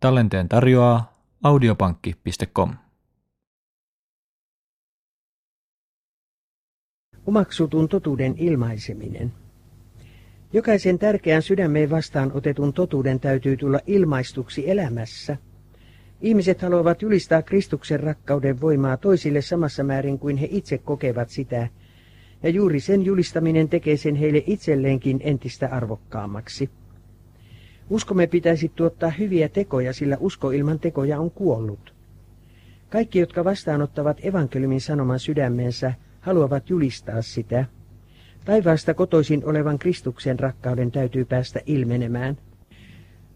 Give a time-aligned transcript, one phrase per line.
[0.00, 1.12] Tallenteen tarjoaa
[1.42, 2.74] audiopankki.com.
[7.26, 9.32] Omaksutun totuuden ilmaiseminen.
[10.52, 15.36] Jokaisen tärkeän sydämeen vastaan otetun totuuden täytyy tulla ilmaistuksi elämässä.
[16.20, 21.68] Ihmiset haluavat julistaa Kristuksen rakkauden voimaa toisille samassa määrin kuin he itse kokevat sitä,
[22.42, 26.70] ja juuri sen julistaminen tekee sen heille itselleenkin entistä arvokkaammaksi.
[27.90, 31.94] Uskomme pitäisi tuottaa hyviä tekoja, sillä usko ilman tekoja on kuollut.
[32.90, 37.64] Kaikki, jotka vastaanottavat evankeliumin sanoman sydämensä, haluavat julistaa sitä.
[38.44, 42.36] Taivaasta kotoisin olevan Kristuksen rakkauden täytyy päästä ilmenemään.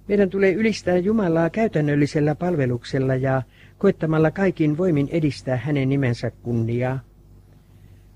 [0.08, 3.42] Meidän tulee ylistää Jumalaa käytännöllisellä palveluksella ja
[3.78, 6.98] koettamalla kaikin voimin edistää hänen nimensä kunniaa.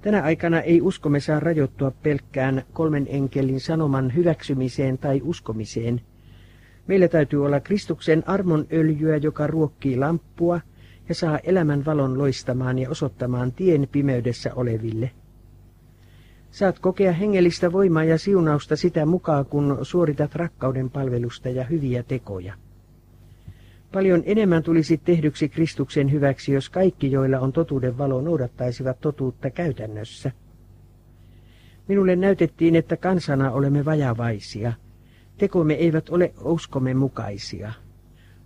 [0.02, 6.00] Tänä aikana ei uskomme saa rajoittua pelkkään kolmen enkelin sanoman hyväksymiseen tai uskomiseen.
[6.86, 10.60] Meillä täytyy olla Kristuksen armon öljyä, joka ruokkii lamppua
[11.08, 15.11] ja saa elämän valon loistamaan ja osoittamaan tien pimeydessä oleville.
[16.50, 22.55] Saat kokea hengellistä voimaa ja siunausta sitä mukaan, kun suoritat rakkauden palvelusta ja hyviä tekoja.
[23.92, 30.30] Paljon enemmän tulisi tehdyksi Kristuksen hyväksi, jos kaikki, joilla on totuuden valo, noudattaisivat totuutta käytännössä.
[31.89, 34.72] Minulle näytettiin, että kansana olemme vajavaisia.
[35.39, 37.73] Tekomme eivät ole uskomme mukaisia.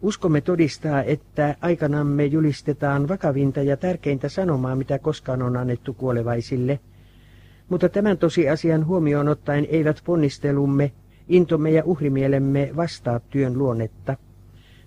[0.03, 6.81] Uskomme todistaa, että aikanamme julistetaan vakavinta ja tärkeintä sanomaa, mitä koskaan on annettu kuolevaisille.
[7.69, 10.93] Mutta tämän tosiasian huomioon ottaen eivät ponnistelumme,
[11.29, 14.17] intomme ja uhrimielemme vastaa työn luonnetta.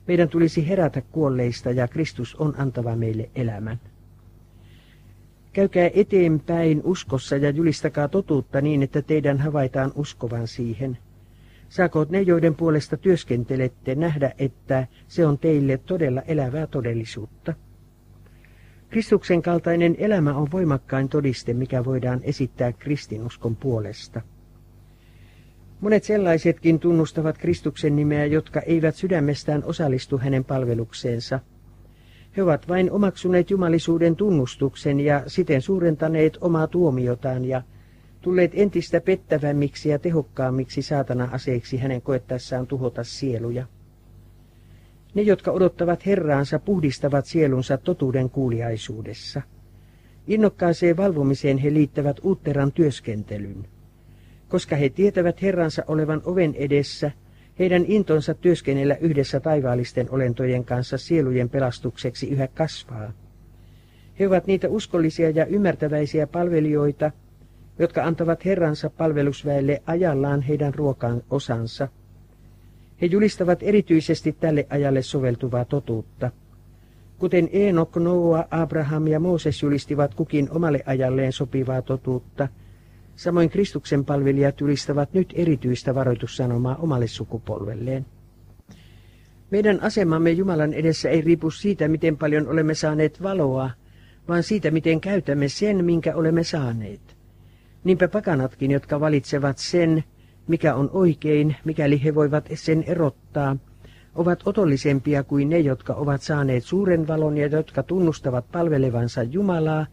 [0.08, 3.80] Meidän tulisi herätä kuolleista ja Kristus on antava meille elämän.
[5.54, 10.98] Käykää eteenpäin uskossa ja julistakaa totuutta niin, että teidän havaitaan uskovan siihen.
[11.74, 17.54] Saakoot ne, joiden puolesta työskentelette, nähdä, että se on teille todella elävää todellisuutta.
[18.90, 24.22] Kristuksen kaltainen elämä on voimakkain todiste, mikä voidaan esittää kristinuskon puolesta.
[25.82, 31.40] Monet sellaisetkin tunnustavat Kristuksen nimeä, jotka eivät sydämestään osallistu hänen palvelukseensa.
[32.38, 37.62] He ovat vain omaksuneet jumalisuuden tunnustuksen ja siten suurentaneet omaa tuomiotaan ja
[38.24, 43.66] tulleet entistä pettävämmiksi ja tehokkaammiksi saatana aseeksi hänen koettaessaan tuhota sieluja.
[45.14, 49.42] Ne, jotka odottavat Herraansa, puhdistavat sielunsa totuuden kuuliaisuudessa.
[50.28, 53.68] Innokkaaseen valvomiseen he liittävät uutteran työskentelyn.
[54.50, 57.12] Koska he tietävät Herransa olevan oven edessä,
[57.60, 63.14] heidän intonsa työskennellä yhdessä taivaallisten olentojen kanssa sielujen pelastukseksi yhä kasvaa.
[64.20, 67.12] He ovat niitä uskollisia ja ymmärtäväisiä palvelijoita,
[67.80, 71.88] jotka antavat Herransa palvelusväelle ajallaan heidän ruokan osansa.
[73.02, 76.32] He julistavat erityisesti tälle ajalle soveltuvaa totuutta.
[77.18, 82.48] Kuten Eenok, Noa, Abraham ja Mooses julistivat kukin omalle ajalleen sopivaa totuutta,
[83.16, 88.06] samoin Kristuksen palvelijat julistavat nyt erityistä varoitussanomaa omalle sukupolvelleen.
[89.52, 93.70] Meidän asemamme Jumalan edessä ei riipu siitä, miten paljon olemme saaneet valoa,
[94.28, 97.13] vaan siitä, miten käytämme sen, minkä olemme saaneet.
[97.84, 100.04] Niinpä pakanatkin, jotka valitsevat sen,
[100.48, 103.58] mikä on oikein, mikäli he voivat sen erottaa,
[104.16, 109.86] ovat otollisempia kuin ne, jotka ovat saaneet suuren valon ja jotka tunnustavat palvelevansa Jumalaa,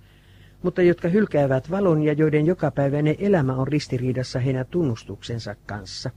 [0.62, 6.10] mutta jotka hylkäävät valon ja joiden jokapäiväinen elämä on ristiriidassa heidän tunnustuksensa kanssa.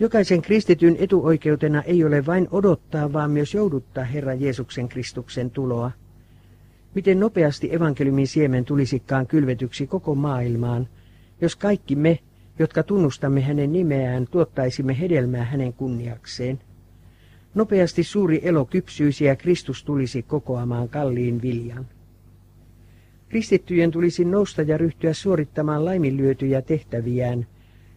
[0.00, 5.90] Jokaisen kristityn etuoikeutena ei ole vain odottaa, vaan myös jouduttaa Herran Jeesuksen Kristuksen tuloa.
[6.94, 10.88] Miten nopeasti evankeliumin siemen tulisikaan kylvetyksi koko maailmaan,
[11.40, 12.18] jos kaikki me,
[12.58, 16.58] jotka tunnustamme hänen nimeään, tuottaisimme hedelmää hänen kunniakseen.
[17.54, 21.86] Nopeasti suuri elo kypsyisi ja Kristus tulisi kokoamaan kalliin viljan.
[23.28, 27.46] Kristittyjen tulisi nousta ja ryhtyä suorittamaan laiminlyötyjä tehtäviään,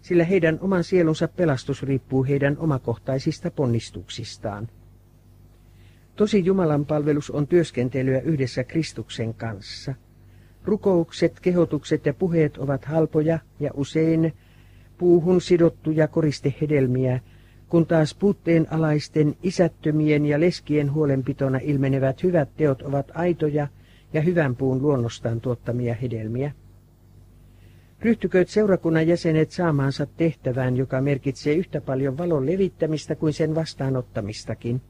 [0.02, 4.68] sillä heidän oman sielunsa pelastus riippuu heidän omakohtaisista ponnistuksistaan.
[6.16, 9.94] Tosi Jumalan palvelus on työskentelyä yhdessä Kristuksen kanssa.
[10.66, 14.34] Rukoukset, kehotukset ja puheet ovat halpoja ja usein
[14.98, 17.20] puuhun sidottuja koristehedelmiä,
[17.70, 23.68] kun taas puutteen alaisten, isättömien ja leskien huolenpitona ilmenevät hyvät teot ovat aitoja
[24.14, 26.52] ja hyvän puun luonnostaan tuottamia hedelmiä.
[28.02, 34.82] Ryhtykööt seurakunnan jäsenet saamaansa tehtävään, joka merkitsee yhtä paljon valon levittämistä kuin sen vastaanottamistakin.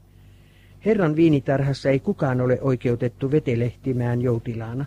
[0.86, 4.84] Herran viinitarhassa ei kukaan ole oikeutettu vetelehtimään joutilaana.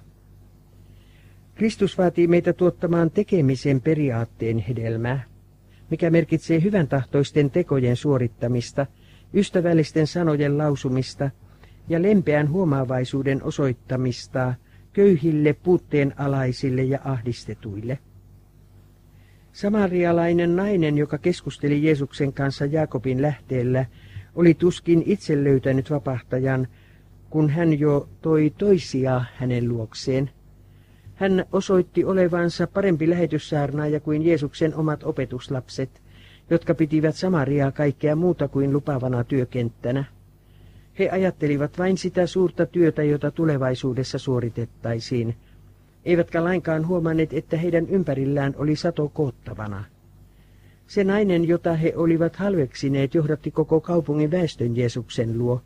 [1.55, 5.23] Kristus vaatii meitä tuottamaan tekemisen periaatteen hedelmää,
[5.91, 8.85] mikä merkitsee hyvän tahtoisten tekojen suorittamista
[9.33, 11.29] ystävällisten sanojen lausumista
[11.89, 14.53] ja lempeän huomaavaisuuden osoittamista
[14.93, 17.99] köyhille, puutteenalaisille ja ahdistetuille.
[19.51, 23.85] Samarialainen nainen, joka keskusteli Jeesuksen kanssa Jaakobin lähteellä,
[24.37, 26.67] oli tuskin itse löytänyt vapahtajan,
[27.29, 30.29] kun hän jo toi toisia hänen luokseen.
[31.15, 36.01] Hän osoitti olevansa parempi lähetyssaarnaaja kuin Jeesuksen omat opetuslapset,
[36.49, 40.03] jotka pitivät Samariaa kaikkea muuta kuin lupavana työkenttänä.
[40.99, 45.35] He ajattelivat vain sitä suurta työtä, jota tulevaisuudessa suoritettaisiin,
[46.05, 49.83] eivätkä lainkaan huomanneet, että heidän ympärillään oli sato koottavana.
[50.87, 55.61] Se nainen, jota he olivat halveksineet, johdatti koko kaupungin väestön Jeesuksen luo.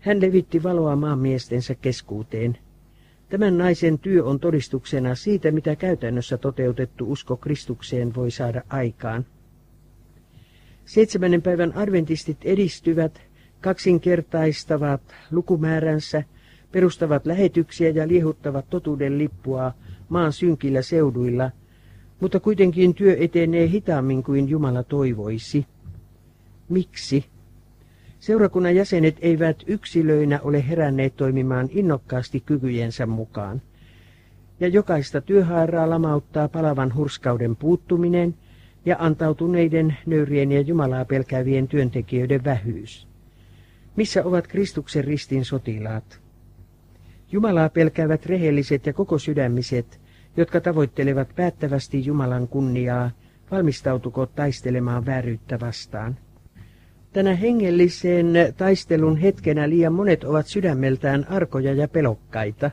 [0.00, 2.58] Hän levitti valoa maanmiestensä keskuuteen.
[3.28, 9.26] Tämän naisen työ on todistuksena siitä, mitä käytännössä toteutettu usko Kristukseen voi saada aikaan.
[10.84, 13.20] Seitsemännen päivän adventistit edistyvät,
[13.60, 16.22] kaksinkertaistavat lukumääränsä,
[16.72, 19.72] perustavat lähetyksiä ja liehuttavat totuuden lippua
[20.08, 21.50] maan synkillä seuduilla,
[22.20, 25.66] mutta kuitenkin työ etenee hitaammin kuin Jumala toivoisi.
[26.68, 27.24] Miksi?
[28.20, 33.62] Seurakunnan jäsenet eivät yksilöinä ole heränneet toimimaan innokkaasti kykyjensä mukaan.
[34.60, 38.34] Ja jokaista työhaaraa lamauttaa palavan hurskauden puuttuminen
[38.84, 43.08] ja antautuneiden, nöyrien ja Jumalaa pelkäävien työntekijöiden vähyys.
[43.96, 46.20] Missä ovat Kristuksen ristin sotilaat?
[47.32, 50.00] Jumalaa pelkäävät rehelliset ja koko sydämiset,
[50.38, 53.10] jotka tavoittelevat päättävästi Jumalan kunniaa,
[53.50, 56.16] valmistautuko taistelemaan vääryyttä vastaan.
[57.12, 58.26] Tänä hengellisen
[58.56, 62.70] taistelun hetkenä liian monet ovat sydämeltään arkoja ja pelokkaita.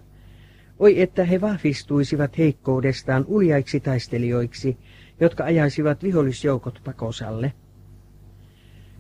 [0.80, 4.78] Oi, että he vahvistuisivat heikkoudestaan uljaiksi taistelijoiksi,
[5.20, 7.54] jotka ajaisivat vihollisjoukot pakosalle.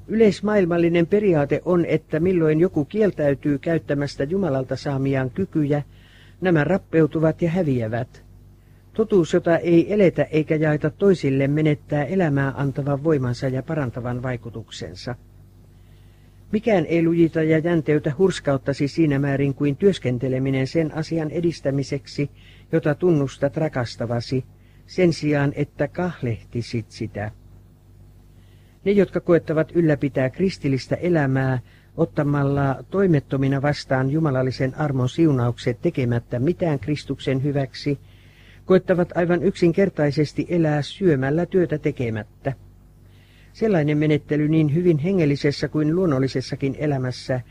[0.08, 5.84] Yleismaailmallinen periaate on, että milloin joku kieltäytyy käyttämästä Jumalalta saamiaan kykyjä,
[6.42, 8.25] nämä rappeutuvat ja häviävät.
[8.96, 15.16] Totuus, jota ei eletä eikä jaeta toisille, menettää elämää antavan voimansa ja parantavan vaikutuksensa.
[16.52, 22.30] Mikään ei lujita ja jänteytä hurskauttasi siinä määrin kuin työskenteleminen sen asian edistämiseksi,
[22.72, 24.46] jota tunnustat rakastavasi,
[24.88, 27.32] sen sijaan, että kahlehtisit sitä.
[28.86, 31.60] Ne, jotka koettavat ylläpitää kristillistä elämää,
[31.98, 38.00] ottamalla toimettomina vastaan jumalallisen armon siunaukset tekemättä mitään Kristuksen hyväksi,
[38.66, 42.54] koettavat aivan yksinkertaisesti elää syömällä työtä tekemättä.
[43.54, 47.42] Sellainen menettely niin hyvin hengellisessä kuin luonnollisessakin elämässä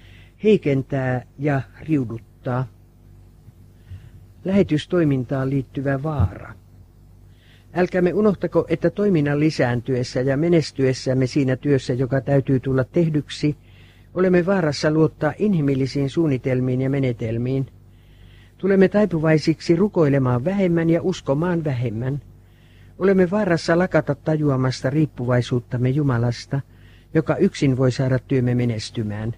[0.45, 2.69] heikentää ja riuduttaa.
[4.45, 6.55] Lähetystoimintaan liittyvä vaara.
[7.75, 13.57] Älkäämme unohtako, että toiminnan lisääntyessä ja menestyessämme siinä työssä, joka täytyy tulla tehdyksi,
[14.15, 17.67] olemme vaarassa luottaa inhimillisiin suunnitelmiin ja menetelmiin.
[18.65, 22.23] Tulemme taipuvaisiksi rukoilemaan vähemmän ja uskomaan vähemmän.
[22.99, 26.61] Olemme vaarassa lakata tajuamasta riippuvaisuuttamme Jumalasta,
[27.15, 29.35] joka yksin voi saada työmme menestymään.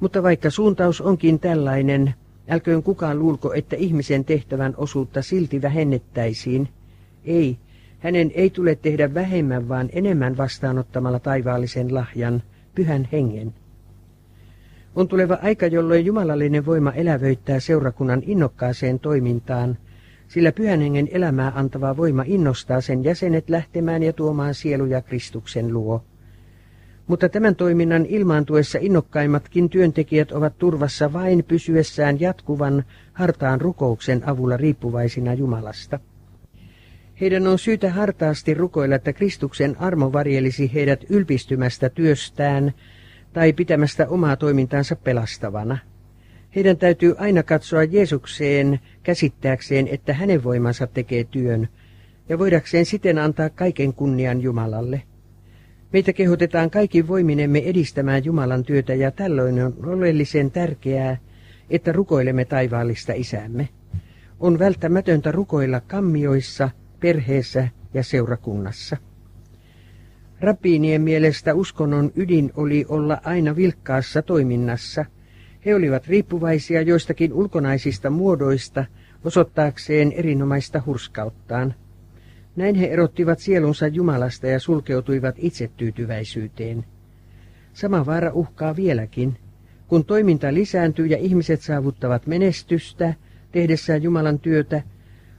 [0.00, 2.14] Mutta vaikka suuntaus onkin tällainen,
[2.48, 6.68] älköön kukaan luulko, että ihmisen tehtävän osuutta silti vähennettäisiin–
[7.24, 7.58] ei,
[7.98, 12.42] hänen ei tule tehdä vähemmän, vaan enemmän vastaanottamalla taivaallisen lahjan,
[12.74, 13.54] pyhän hengen.
[14.96, 19.78] On tuleva aika, jolloin jumalallinen voima elävöittää seurakunnan innokkaaseen toimintaan,
[20.28, 26.04] sillä pyhän hengen elämää antava voima innostaa sen jäsenet lähtemään ja tuomaan sieluja Kristuksen luo.
[27.06, 35.34] Mutta tämän toiminnan ilmaantuessa innokkaimmatkin työntekijät ovat turvassa vain pysyessään jatkuvan hartaan rukouksen avulla riippuvaisina
[35.34, 36.00] Jumalasta.
[37.20, 42.72] Heidän on syytä hartaasti rukoilla, että Kristuksen armo varjelisi heidät ylpistymästä työstään
[43.32, 45.78] tai pitämästä omaa toimintaansa pelastavana.
[46.56, 51.68] Heidän täytyy aina katsoa Jeesukseen käsittääkseen, että hänen voimansa tekee työn,
[52.28, 55.02] ja voidakseen siten antaa kaiken kunnian Jumalalle.
[55.92, 61.16] Meitä kehotetaan kaikki voiminemme edistämään Jumalan työtä, ja tällöin on oleellisen tärkeää,
[61.70, 63.68] että rukoilemme taivaallista isämme.
[64.40, 66.70] On välttämätöntä rukoilla kammioissa–
[67.00, 68.96] perheessä ja seurakunnassa.
[70.40, 75.04] Rapiinien mielestä uskonnon ydin oli olla aina vilkkaassa toiminnassa.
[75.66, 78.84] He olivat riippuvaisia joistakin ulkonaisista muodoista
[79.24, 81.74] osoittaakseen erinomaista hurskauttaan.
[82.56, 86.84] Näin he erottivat sielunsa Jumalasta ja sulkeutuivat itsetyytyväisyyteen.
[87.72, 89.36] Sama vaara uhkaa vieläkin.
[89.88, 93.14] Kun toiminta lisääntyy ja ihmiset saavuttavat menestystä
[93.52, 94.82] tehdessään Jumalan työtä,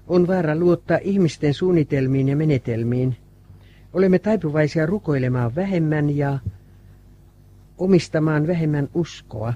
[0.07, 3.15] on vaara luottaa ihmisten suunnitelmiin ja menetelmiin.
[3.93, 6.39] Olemme taipuvaisia rukoilemaan vähemmän ja
[7.77, 9.53] omistamaan vähemmän uskoa.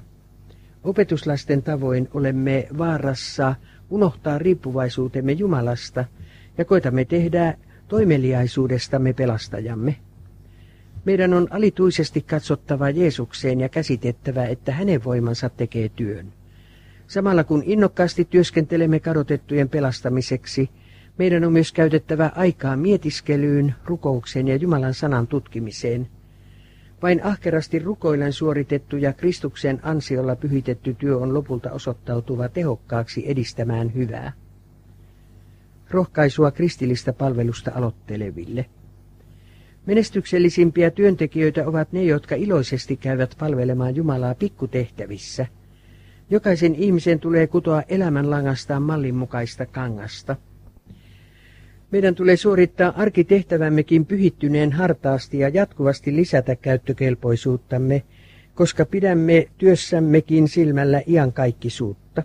[0.84, 3.54] Opetuslasten tavoin olemme vaarassa
[3.90, 6.04] unohtaa riippuvaisuutemme Jumalasta
[6.58, 7.54] ja koitamme tehdä
[7.88, 9.96] toimeliaisuudestamme pelastajamme.
[11.04, 16.32] Meidän on alituisesti katsottava Jeesukseen ja käsitettävä, että hänen voimansa tekee työn.
[17.06, 20.70] Samalla kun innokkaasti työskentelemme kadotettujen pelastamiseksi,
[21.18, 26.08] meidän on myös käytettävä aikaa mietiskelyyn, rukoukseen ja Jumalan sanan tutkimiseen.
[27.02, 34.32] Vain ahkerasti rukoillen suoritettu ja Kristuksen ansiolla pyhitetty työ on lopulta osoittautuva tehokkaaksi edistämään hyvää.
[35.90, 38.66] Rohkaisua kristillistä palvelusta aloitteleville.
[39.86, 45.46] Menestyksellisimpiä työntekijöitä ovat ne, jotka iloisesti käyvät palvelemaan Jumalaa pikkutehtävissä.
[46.30, 50.36] Jokaisen ihmisen tulee kutoa elämänlangastaan mallin mukaista kangasta.
[51.90, 58.02] Meidän tulee suorittaa arkitehtävämmekin pyhittyneen hartaasti ja jatkuvasti lisätä käyttökelpoisuuttamme,
[58.54, 62.22] koska pidämme työssämmekin silmällä iankaikkisuutta.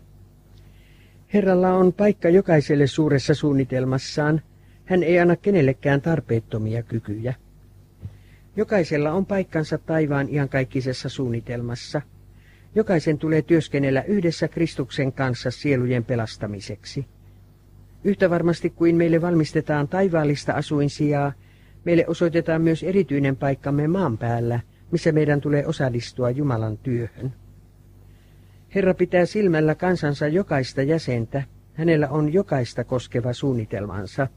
[1.33, 4.41] Herralla on paikka jokaiselle suuressa suunnitelmassaan.
[4.85, 7.33] Hän ei anna kenellekään tarpeettomia kykyjä.
[8.55, 12.01] Jokaisella on paikkansa taivaan iankaikkisessa suunnitelmassa.
[12.75, 17.05] Jokaisen tulee työskennellä yhdessä Kristuksen kanssa sielujen pelastamiseksi.
[18.03, 21.33] Yhtä varmasti kuin meille valmistetaan taivaallista asuinsijaa,
[21.83, 24.59] meille osoitetaan myös erityinen paikkamme maan päällä,
[24.91, 27.33] missä meidän tulee osallistua Jumalan työhön.
[28.75, 31.43] Herra pitää silmällä kansansa jokaista jäsentä,
[31.73, 34.27] hänellä on jokaista koskeva suunnitelmansa.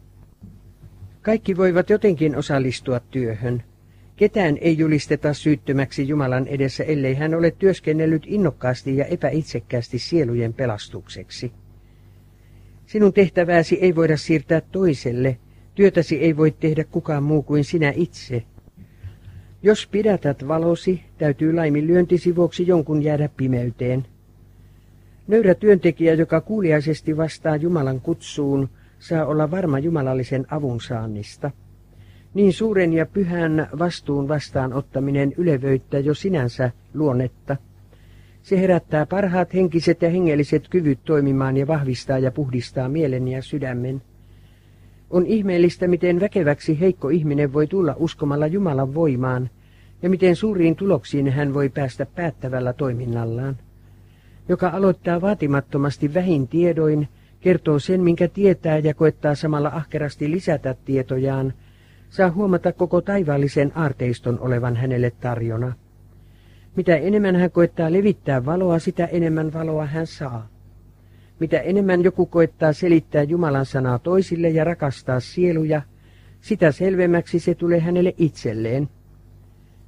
[1.22, 3.62] Kaikki voivat jotenkin osallistua työhön.
[4.16, 11.52] Ketään ei julisteta syyttömäksi Jumalan edessä, ellei hän ole työskennellyt innokkaasti ja epäitsekkäästi sielujen pelastukseksi.
[12.86, 15.38] Sinun tehtävääsi ei voida siirtää toiselle,
[15.74, 18.42] työtäsi ei voi tehdä kukaan muu kuin sinä itse.
[19.62, 24.06] Jos pidätät valosi, täytyy laiminlyöntisi vuoksi jonkun jäädä pimeyteen.
[25.26, 31.50] Nöyrä työntekijä, joka kuuliaisesti vastaa Jumalan kutsuun, saa olla varma jumalallisen avun saannista.
[32.34, 37.56] Niin suuren ja pyhän vastuun vastaanottaminen ylevöittää jo sinänsä luonnetta.
[38.44, 44.02] Se herättää parhaat henkiset ja hengelliset kyvyt toimimaan ja vahvistaa ja puhdistaa mielen ja sydämen.
[45.10, 49.50] On ihmeellistä, miten väkeväksi heikko ihminen voi tulla uskomalla Jumalan voimaan,
[50.02, 53.56] ja miten suuriin tuloksiin hän voi päästä päättävällä toiminnallaan.
[54.48, 57.08] Joka aloittaa vaatimattomasti vähin tiedoin,
[57.40, 61.52] kertoo sen, minkä tietää ja koettaa samalla ahkerasti lisätä tietojaan,
[62.10, 65.72] saa huomata koko taivaallisen aarteiston olevan hänelle tarjona.
[66.76, 70.48] Mitä enemmän hän koettaa levittää valoa, sitä enemmän valoa hän saa.
[71.40, 75.82] Mitä enemmän joku koettaa selittää Jumalan sanaa toisille ja rakastaa sieluja,
[76.40, 78.88] sitä selvemmäksi se tulee hänelle itselleen.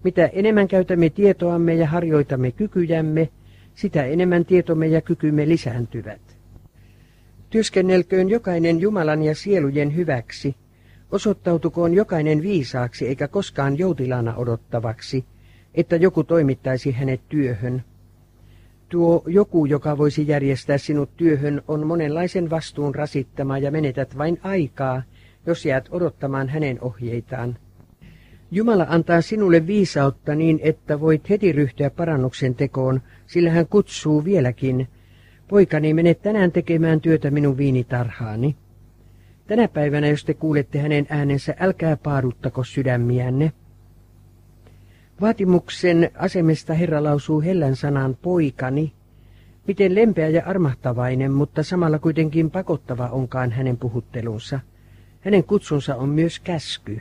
[0.04, 3.28] Mitä enemmän käytämme tietoamme ja harjoitamme kykyjämme,
[3.74, 6.20] sitä enemmän tietomme ja kykymme lisääntyvät.
[7.50, 10.56] Työskennelköön jokainen Jumalan ja sielujen hyväksi,
[11.12, 15.24] osoittautukoon jokainen viisaaksi eikä koskaan joutilana odottavaksi,
[15.76, 17.84] että joku toimittaisi hänet työhön.
[18.88, 25.02] Tuo joku, joka voisi järjestää sinut työhön, on monenlaisen vastuun rasittama ja menetät vain aikaa,
[25.46, 27.56] jos jäät odottamaan hänen ohjeitaan.
[28.50, 34.88] Jumala antaa sinulle viisautta niin, että voit heti ryhtyä parannuksen tekoon, sillä hän kutsuu vieläkin,
[35.48, 38.56] poikani mene tänään tekemään työtä minun viinitarhaani.
[39.46, 43.52] Tänä päivänä, jos te kuulette hänen äänensä, älkää paaduttako sydämiänne.
[45.20, 48.92] Vaatimuksen asemesta Herra lausuu hellän sanan poikani.
[49.66, 54.60] Miten lempeä ja armahtavainen, mutta samalla kuitenkin pakottava onkaan hänen puhuttelunsa.
[55.20, 57.00] Hänen kutsunsa on myös käsky.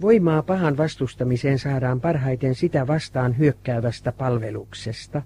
[0.00, 5.22] Voimaa pahan vastustamiseen saadaan parhaiten sitä vastaan hyökkäävästä palveluksesta.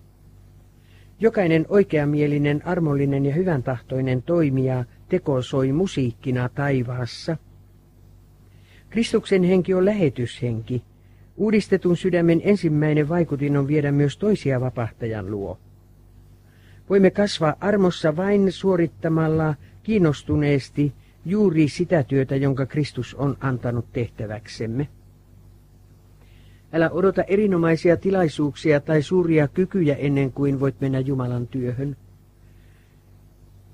[1.21, 7.37] Jokainen oikeamielinen, armollinen ja hyvän tahtoinen toimija tekosoi musiikkina taivaassa.
[8.91, 10.85] Kristuksen henki on lähetyshenki,
[11.37, 15.59] Uudistetun sydämen ensimmäinen vaikutin on viedä myös toisia vapahtajan luo.
[16.91, 20.93] Voimme kasvaa armossa vain suorittamalla kiinnostuneesti
[21.25, 24.89] juuri sitä työtä, jonka Kristus on antanut tehtäväksemme.
[26.73, 31.97] Älä odota erinomaisia tilaisuuksia tai suuria kykyjä ennen kuin voit mennä Jumalan työhön.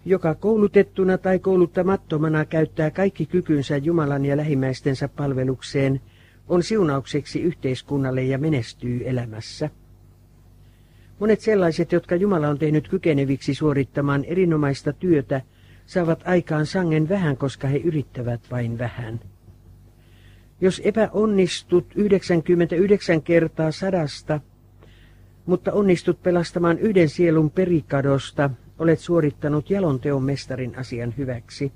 [0.05, 6.01] Joka koulutettuna tai kouluttamattomana käyttää kaikki kykynsä Jumalan ja lähimmäistensä palvelukseen–
[6.51, 9.71] on siunaukseksi yhteiskunnalle ja menestyy elämässä.
[11.19, 15.41] Monet sellaiset, jotka Jumala on tehnyt kykeneviksi suorittamaan erinomaista työtä,
[15.87, 19.21] saavat aikaan sangen vähän, koska he yrittävät vain vähän.
[20.61, 24.41] Jos epäonnistut 99 kertaa sadasta,
[25.47, 31.73] mutta onnistut pelastamaan yhden sielun perikadosta, olet suorittanut jalonteon mestarin asian hyväksi.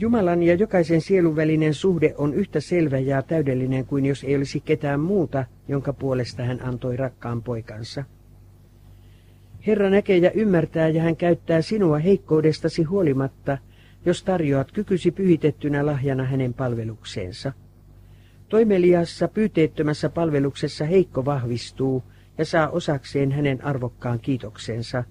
[0.00, 4.60] Jumalan ja jokaisen sielun välinen suhde on yhtä selvä ja täydellinen kuin jos ei olisi
[4.60, 8.04] ketään muuta, jonka puolesta hän antoi rakkaan poikansa.
[9.66, 13.58] Herra näkee ja ymmärtää ja hän käyttää sinua heikkoudestasi huolimatta,
[14.06, 17.52] jos tarjoat kykysi pyhitettynä lahjana hänen palvelukseensa.
[18.48, 22.02] Toimeliassa pyyteettömässä palveluksessa heikko vahvistuu
[22.38, 25.04] ja saa osakseen hänen arvokkaan kiitoksensa.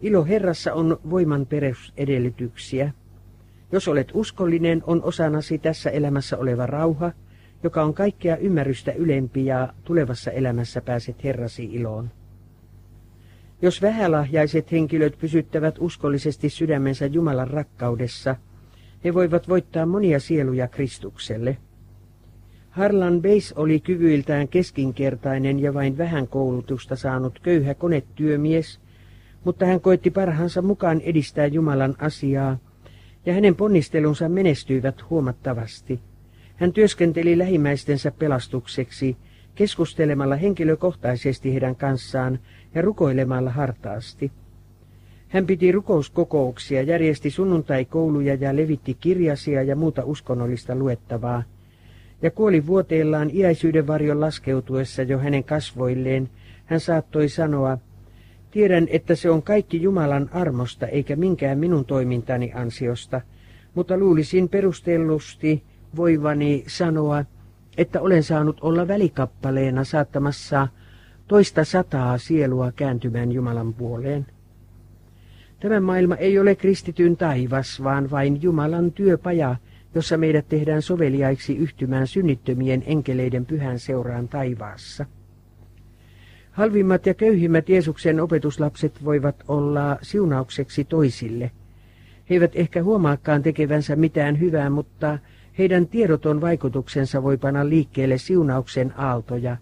[0.00, 2.92] Ilo Herrassa on voiman perusedellytyksiä.
[3.72, 7.12] Jos olet uskollinen, on osanasi tässä elämässä oleva rauha,
[7.62, 12.10] joka on kaikkea ymmärrystä ylempi ja tulevassa elämässä pääset Herrasi iloon.
[13.62, 18.36] Jos vähälahjaiset henkilöt pysyttävät uskollisesti sydämensä Jumalan rakkaudessa,
[19.04, 21.56] he voivat voittaa monia sieluja Kristukselle.
[22.70, 28.80] Harlan Beis oli kyvyiltään keskinkertainen ja vain vähän koulutusta saanut köyhä konetyömies,
[29.44, 32.58] mutta hän koitti parhaansa mukaan edistää Jumalan asiaa,
[33.26, 36.00] ja hänen ponnistelunsa menestyivät huomattavasti.
[36.56, 39.16] Hän työskenteli lähimmäistensä pelastukseksi,
[39.54, 42.38] keskustelemalla henkilökohtaisesti heidän kanssaan
[42.74, 44.32] ja rukoilemalla hartaasti.
[45.28, 51.42] Hän piti rukouskokouksia, järjesti sunnuntaikouluja ja levitti kirjasia ja muuta uskonnollista luettavaa.
[52.22, 56.30] Ja kuoli vuoteellaan iäisyyden varjon laskeutuessa jo hänen kasvoilleen.
[56.66, 57.78] Hän saattoi sanoa,
[58.54, 63.20] tiedän, että se on kaikki Jumalan armosta eikä minkään minun toimintani ansiosta,
[63.74, 65.62] mutta luulisin perustellusti
[65.96, 67.24] voivani sanoa,
[67.78, 70.68] että olen saanut olla välikappaleena saattamassa
[71.28, 74.26] toista sataa sielua kääntymään Jumalan puoleen.
[75.60, 79.56] Tämä maailma ei ole kristityn taivas, vaan vain Jumalan työpaja,
[79.94, 85.06] jossa meidät tehdään soveliaiksi yhtymään synnittömien enkeleiden pyhän seuraan taivaassa.
[86.54, 91.50] Halvimmat ja köyhimmät Jeesuksen opetuslapset voivat olla siunaukseksi toisille.
[92.30, 95.18] He eivät ehkä huomaakaan tekevänsä mitään hyvää, mutta
[95.58, 99.56] heidän tiedoton vaikutuksensa voi panna liikkeelle siunauksen aaltoja,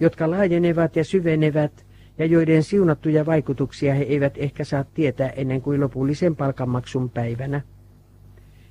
[0.00, 1.86] jotka laajenevat ja syvenevät
[2.18, 7.60] ja joiden siunattuja vaikutuksia he eivät ehkä saa tietää ennen kuin lopullisen palkanmaksun päivänä.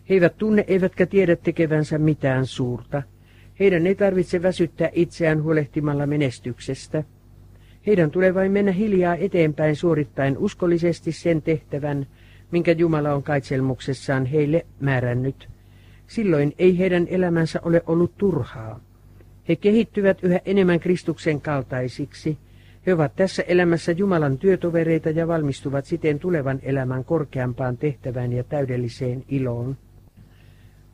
[0.09, 3.03] He eivät tunne eivätkä tiedä tekevänsä mitään suurta.
[3.59, 7.03] Heidän ei tarvitse väsyttää itseään huolehtimalla menestyksestä.
[7.88, 12.08] Heidän tulee vain mennä hiljaa eteenpäin suorittaen uskollisesti sen tehtävän,
[12.52, 15.50] minkä Jumala on kaitselmuksessaan heille määrännyt.
[16.08, 18.80] Silloin ei heidän elämänsä ole ollut turhaa.
[19.50, 22.38] He kehittyvät yhä enemmän Kristuksen kaltaisiksi.
[22.86, 29.24] He ovat tässä elämässä Jumalan työtovereita ja valmistuvat siten tulevan elämän korkeampaan tehtävään ja täydelliseen
[29.30, 29.78] iloon.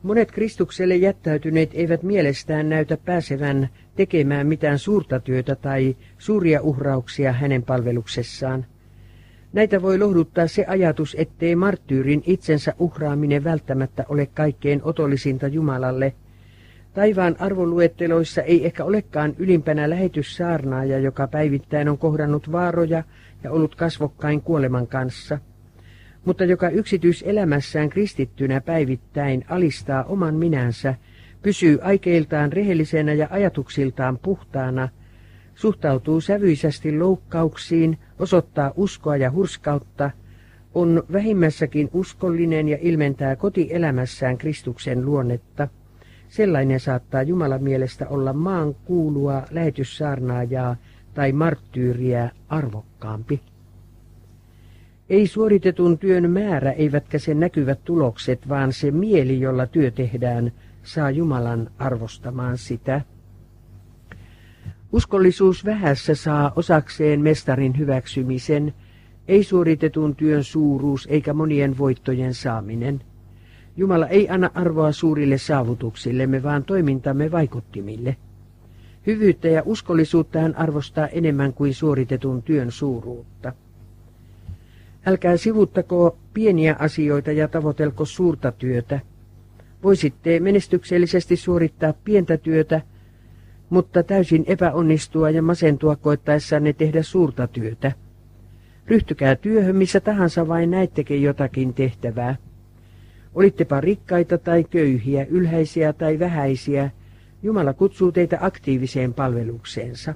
[0.02, 7.62] Monet Kristukselle jättäytyneet eivät mielestään näytä pääsevän tekemään mitään suurta työtä tai suuria uhrauksia hänen
[7.62, 8.66] palveluksessaan.
[9.52, 16.12] Näitä voi lohduttaa se ajatus, ettei marttyyrin itsensä uhraaminen välttämättä ole kaikkein otollisinta Jumalalle.
[16.94, 23.04] Taivaan arvoluetteloissa ei ehkä olekaan ylimpänä lähetyssaarnaaja, joka päivittäin on kohdannut vaaroja
[23.44, 25.38] ja ollut kasvokkain kuoleman kanssa–
[26.24, 30.94] mutta joka yksityiselämässään kristittynä päivittäin alistaa oman minänsä,
[31.42, 34.88] pysyy aikeiltaan rehellisenä ja ajatuksiltaan puhtaana,
[35.54, 40.10] suhtautuu sävyisästi loukkauksiin, osoittaa uskoa ja hurskautta,
[40.74, 45.68] on vähimmässäkin uskollinen ja ilmentää kotielämässään Kristuksen luonnetta.
[46.28, 50.76] Sellainen saattaa Jumalan mielestä olla maan kuulua lähetyssaarnaajaa
[51.14, 53.40] tai marttyyriä arvokkaampi.
[55.08, 61.10] Ei suoritetun työn määrä eivätkä sen näkyvät tulokset, vaan se mieli, jolla työ tehdään, saa
[61.10, 63.00] Jumalan arvostamaan sitä.
[64.92, 68.74] Uskollisuus vähässä saa osakseen mestarin hyväksymisen,
[69.28, 73.00] ei suoritetun työn suuruus eikä monien voittojen saaminen.
[73.76, 78.16] Jumala ei anna arvoa suurille saavutuksillemme, vaan toimintamme vaikuttimille.
[79.06, 83.52] Hyvyyttä ja uskollisuutta hän arvostaa enemmän kuin suoritetun työn suuruutta.
[85.06, 89.00] Älkää sivuttako pieniä asioita ja tavoitelko suurta työtä.
[89.82, 92.80] Voisitte menestyksellisesti suorittaa pientä työtä,
[93.70, 97.92] mutta täysin epäonnistua ja masentua koettaessanne tehdä suurta työtä.
[98.86, 102.36] Ryhtykää työhön missä tahansa vain näittekin jotakin tehtävää.
[103.34, 106.90] Olittepa rikkaita tai köyhiä, ylhäisiä tai vähäisiä,
[107.42, 110.14] Jumala kutsuu teitä aktiiviseen palvelukseensa.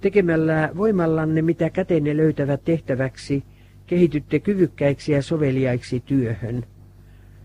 [0.00, 3.44] Tekemällä voimallanne mitä kätenne löytävät tehtäväksi,
[3.86, 6.64] kehitytte kyvykkäiksi ja soveliaiksi työhön.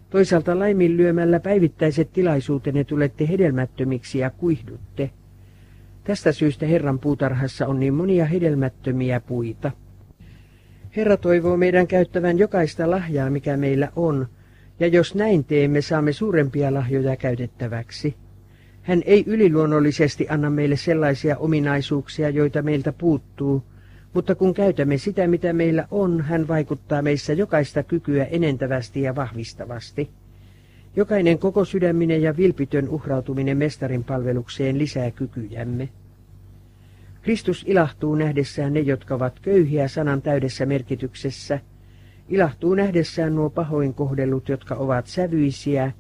[0.10, 5.10] Toisaalta laiminlyömällä päivittäiset tilaisuutenne tulette hedelmättömiksi ja kuihdutte.
[6.04, 9.71] Tästä syystä Herran puutarhassa on niin monia hedelmättömiä puita.
[10.95, 14.28] Herra toivoo meidän käyttävän jokaista lahjaa, mikä meillä on,
[14.80, 18.15] ja jos näin teemme, saamme suurempia lahjoja käytettäväksi.
[18.82, 23.63] Hän ei yliluonnollisesti anna meille sellaisia ominaisuuksia, joita meiltä puuttuu,
[24.17, 30.10] mutta kun käytämme sitä, mitä meillä on, hän vaikuttaa meissä jokaista kykyä enentävästi ja vahvistavasti.
[30.95, 35.89] Jokainen koko sydäminen ja vilpitön uhrautuminen mestarin palvelukseen lisää kykyjämme.
[37.21, 41.60] Kristus ilahtuu nähdessään ne, jotka ovat köyhiä sanan täydessä merkityksessä.
[42.30, 45.91] Ilahtuu nähdessään nuo pahoin kohdellut, jotka ovat sävyisiä.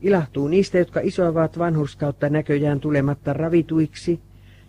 [0.00, 4.20] Ilahtuu niistä, jotka isoavat vanhurskautta näköjään tulematta ravituiksi,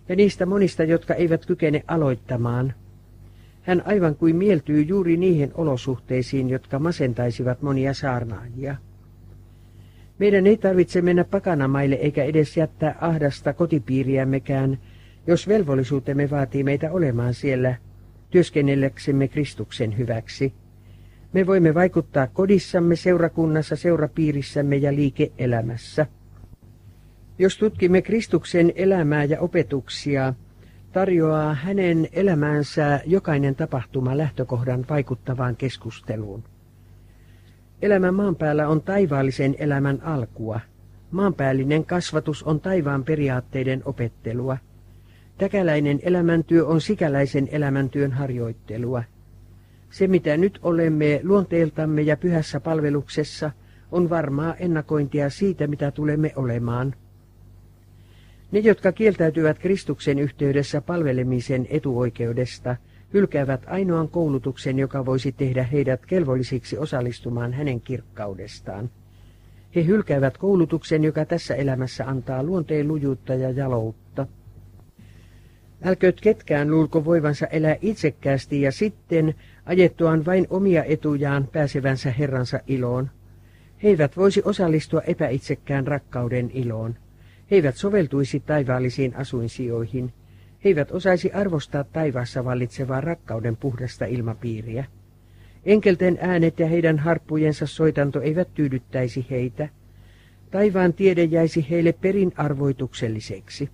[0.10, 2.74] ja niistä monista, jotka eivät kykene aloittamaan.
[3.62, 8.76] Hän aivan kuin mieltyy juuri niihin olosuhteisiin, jotka masentaisivat monia saarnaajia.
[10.20, 14.78] Meidän ei tarvitse mennä pakanamaille eikä edes jättää ahdasta kotipiiriämmekään,
[15.28, 17.76] jos velvollisuutemme vaatii meitä olemaan siellä
[18.30, 20.54] työskennelläksemme Kristuksen hyväksi.
[21.34, 26.06] Me voimme vaikuttaa kodissamme, seurakunnassa, seurapiirissämme ja liike-elämässä.
[27.39, 30.34] Jos tutkimme Kristuksen elämää ja opetuksia,
[30.91, 36.43] tarjoaa hänen elämäänsä jokainen tapahtuma lähtökohdan vaikuttavaan keskusteluun.
[37.82, 40.60] Elämä maan päällä on taivaallisen elämän alkua.
[41.12, 44.58] Maanpäällinen kasvatus on taivaan periaatteiden opettelua.
[45.38, 49.04] Täkäläinen elämäntyö on sikäläisen elämäntyön harjoittelua.
[49.89, 53.52] Se, mitä nyt olemme luonteeltamme ja pyhässä palveluksessa,
[53.91, 56.95] on varmaa ennakointia siitä, mitä tulemme olemaan.
[58.52, 62.76] Ne, jotka kieltäytyvät Kristuksen yhteydessä palvelemisen etuoikeudesta,
[63.14, 68.90] hylkäävät ainoan koulutuksen, joka voisi tehdä heidät kelvollisiksi osallistumaan hänen kirkkaudestaan.
[69.76, 74.28] He hylkäävät koulutuksen, joka tässä elämässä antaa luonteen lujuutta ja jaloutta.
[75.84, 83.10] Älkööt ketkään luulko voivansa elää itsekkäästi ja sitten, ajettuaan vain omia etujaan, pääsevänsä Herransa iloon.
[83.84, 86.96] He eivät voisi osallistua epäitsekkään rakkauden iloon.
[87.52, 90.14] He eivät soveltuisi taivaallisiin asuinsijoihin.
[90.64, 94.86] He eivät osaisi arvostaa taivaassa vallitsevaa rakkauden puhdasta ilmapiiriä.
[95.66, 99.70] Enkelten äänet ja heidän harppujensa soitanto eivät tyydyttäisi heitä.
[100.52, 103.70] Taivaan tiede jäisi heille perin arvoitukselliseksi.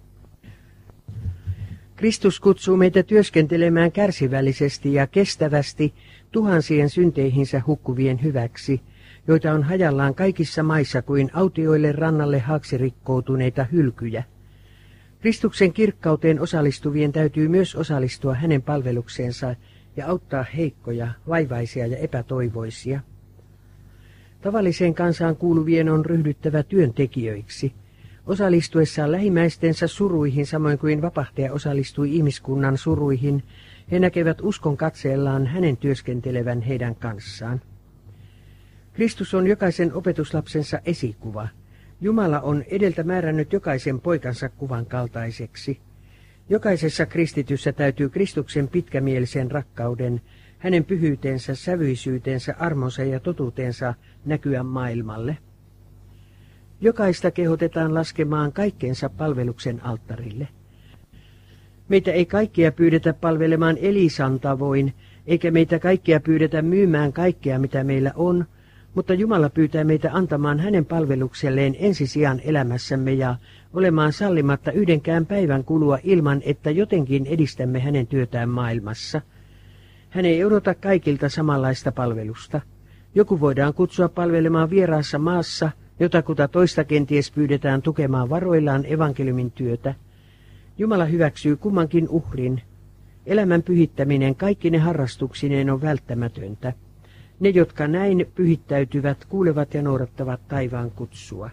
[1.96, 5.94] Kristus kutsuu meitä työskentelemään kärsivällisesti ja kestävästi
[6.32, 8.82] tuhansien synteihinsä hukkuvien hyväksi,
[9.28, 14.24] joita on hajallaan kaikissa maissa kuin autioille rannalle haaksirikkoutuneita hylkyjä.
[15.22, 19.56] Kristuksen kirkkauteen osallistuvien täytyy myös osallistua hänen palvelukseensa
[19.96, 23.00] ja auttaa heikkoja, vaivaisia ja epätoivoisia.
[24.42, 27.74] Tavalliseen kansaan kuuluvien on ryhdyttävä työntekijöiksi–
[28.28, 33.44] Osallistuessaan lähimmäistensä suruihin samoin kuin vapahtaja osallistui ihmiskunnan suruihin,
[33.92, 37.62] he näkevät uskon katseellaan hänen työskentelevän heidän kanssaan.
[38.94, 41.48] Kristus on jokaisen opetuslapsensa esikuva.
[42.02, 45.80] Jumala on edeltä määrännyt jokaisen poikansa kuvan kaltaiseksi.
[46.50, 50.22] Jokaisessa kristityssä täytyy Kristuksen pitkämielisen rakkauden,
[50.58, 53.94] hänen pyhyytensä, sävyisyytensä, armonsa ja totuutensa
[54.26, 55.38] näkyä maailmalle.
[56.82, 60.48] Jokaista kehotetaan laskemaan kaikkensa palveluksen alttarille.
[61.90, 64.94] Meitä ei kaikkia pyydetä palvelemaan Elisan tavoin,
[65.28, 68.46] eikä meitä kaikkia pyydetä myymään kaikkea, mitä meillä on,
[68.96, 73.36] mutta Jumala pyytää meitä antamaan hänen palvelukselleen ensisijan elämässämme ja
[73.74, 79.22] olemaan sallimatta yhdenkään päivän kulua ilman, että jotenkin edistämme hänen työtään maailmassa.
[80.10, 82.62] Hän ei odota kaikilta samanlaista palvelusta.
[83.16, 89.96] Joku voidaan kutsua palvelemaan vieraassa maassa– Jotakuta toista kenties pyydetään tukemaan varoillaan evankeliumin työtä.
[90.78, 92.62] Jumala hyväksyy kummankin uhrin.
[93.26, 96.74] Elämän pyhittäminen kaikki ne harrastuksineen on välttämätöntä.
[97.40, 101.50] Ne, jotka näin pyhittäytyvät, kuulevat ja noudattavat taivaan kutsua.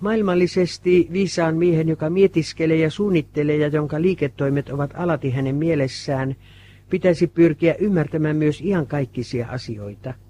[0.00, 6.36] Maailmallisesti viisaan miehen, joka mietiskelee ja suunnittelee ja jonka liiketoimet ovat alati hänen mielessään,
[6.90, 10.14] pitäisi pyrkiä ymmärtämään myös iankaikkisia asioita–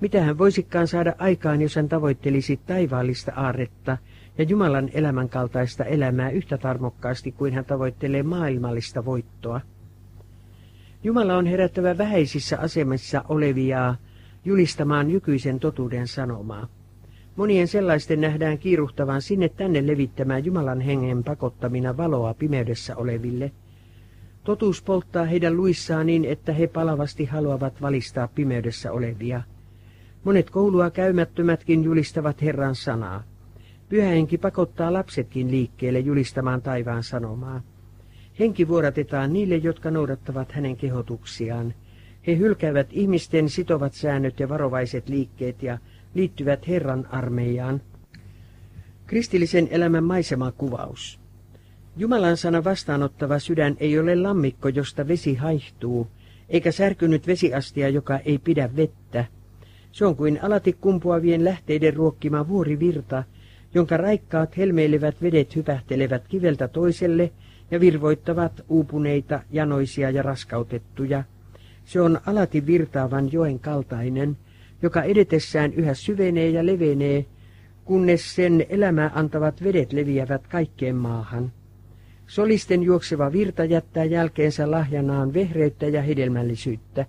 [0.00, 3.98] mitä hän voisikaan saada aikaan, jos hän tavoittelisi taivaallista aarretta
[4.38, 9.60] ja Jumalan elämän kaltaista elämää yhtä tarmokkaasti kuin hän tavoittelee maailmallista voittoa?
[11.02, 13.94] Jumala on herättävä vähäisissä asemissa olevia
[14.44, 16.68] julistamaan nykyisen totuuden sanomaa.
[17.36, 23.52] Monien sellaisten nähdään kiiruhtavan sinne tänne levittämään Jumalan hengen pakottamina valoa pimeydessä oleville.
[24.44, 29.42] Totuus polttaa heidän luissaan niin, että he palavasti haluavat valistaa pimeydessä olevia–
[30.24, 33.22] Monet koulua käymättömätkin julistavat Herran sanaa.
[33.88, 37.60] Pyhähenki pakottaa lapsetkin liikkeelle julistamaan taivaan sanomaa.
[38.40, 41.74] Henki vuodatetaan niille, jotka noudattavat hänen kehotuksiaan.
[42.26, 45.78] He hylkäävät ihmisten sitovat säännöt ja varovaiset liikkeet ja
[46.14, 47.80] liittyvät Herran armeijaan.
[49.06, 51.20] Kristillisen elämän maisemakuvaus.
[51.96, 56.06] Jumalan sana vastaanottava sydän ei ole lammikko, josta vesi haihtuu,
[56.48, 59.24] eikä särkynyt vesiastia, joka ei pidä vettä.
[59.92, 63.24] Se on kuin alati kumpuavien lähteiden ruokkima vuorivirta,
[63.74, 67.32] jonka raikkaat helmeilevät vedet hypähtelevät kiveltä toiselle
[67.70, 71.24] ja virvoittavat uupuneita, janoisia ja raskautettuja.
[71.84, 74.36] Se on alati virtaavan joen kaltainen,
[74.82, 77.26] joka edetessään yhä syvenee ja levenee,
[77.84, 81.52] kunnes sen elämää antavat vedet leviävät kaikkeen maahan.
[82.26, 87.06] Solisten juokseva virta jättää jälkeensä lahjanaan vehreyttä ja hedelmällisyyttä.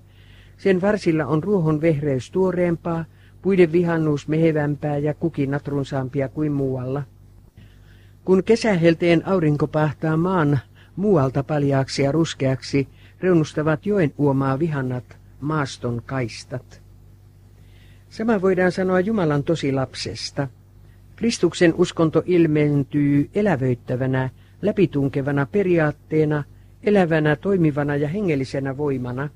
[0.57, 3.05] Sen varsilla on ruohon vehreys tuoreempaa,
[3.41, 7.03] puiden vihannuus mehevämpää ja kukinat runsaampia kuin muualla.
[8.25, 10.59] Kun kesähelteen aurinko pahtaa maan
[10.95, 12.87] muualta paljaaksi ja ruskeaksi,
[13.19, 16.81] reunustavat joen uomaa vihannat maaston kaistat.
[18.09, 20.47] Sama voidaan sanoa Jumalan tosilapsesta.
[21.15, 24.29] Kristuksen uskonto ilmentyy elävöittävänä,
[24.61, 26.43] läpitunkevana periaatteena,
[26.83, 29.29] elävänä, toimivana ja hengellisenä voimana.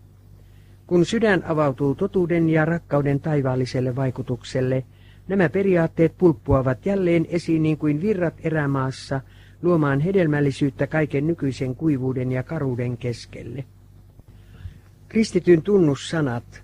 [0.87, 4.83] Kun sydän avautuu totuuden ja rakkauden taivaalliselle vaikutukselle,
[5.27, 9.21] nämä periaatteet pulppuavat jälleen esiin niin kuin virrat erämaassa,
[9.61, 13.63] luomaan hedelmällisyyttä kaiken nykyisen kuivuuden ja karuuden keskelle.
[15.07, 16.63] Kristityn tunnussanat.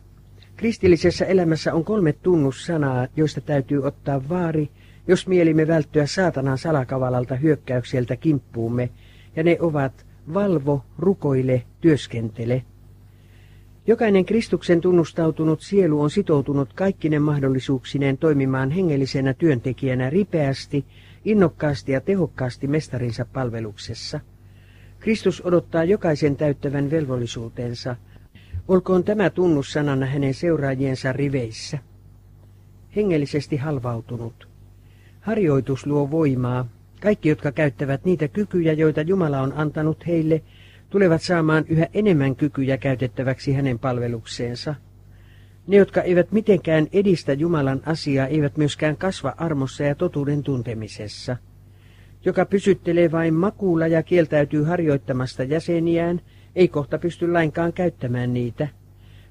[0.56, 4.70] Kristillisessä elämässä on kolme tunnussanaa, joista täytyy ottaa vaari,
[5.08, 8.90] jos mielimme välttyä saatanan salakavalalta hyökkäykseltä kimppuumme,
[9.36, 12.64] ja ne ovat valvo, rukoile, työskentele.
[13.88, 20.86] Jokainen Kristuksen tunnustautunut sielu on sitoutunut kaikkinen mahdollisuuksineen toimimaan hengellisenä työntekijänä ripeästi,
[21.26, 24.20] innokkaasti ja tehokkaasti mestarinsa palveluksessa.
[25.00, 27.96] Kristus odottaa jokaisen täyttävän velvollisuutensa.
[28.68, 31.78] Olkoon tämä tunnussanana hänen seuraajiensa riveissä.
[32.96, 34.48] Hengellisesti halvautunut.
[35.22, 36.68] Harjoitus luo voimaa.
[37.02, 40.42] Kaikki, jotka käyttävät niitä kykyjä, joita Jumala on antanut heille,
[40.92, 44.76] tulevat saamaan yhä enemmän kykyjä käytettäväksi hänen palvelukseensa.
[45.68, 51.38] Ne, jotka eivät mitenkään edistä Jumalan asiaa, eivät myöskään kasva armossa ja totuuden tuntemisessa.
[52.26, 56.22] Joka pysyttelee vain makuulla ja kieltäytyy harjoittamasta jäseniään,
[56.56, 58.68] ei kohta pysty lainkaan käyttämään niitä.